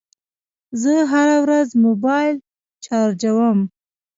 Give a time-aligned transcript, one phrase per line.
[0.81, 2.35] زه هره ورځ موبایل
[2.85, 3.59] چارجوم.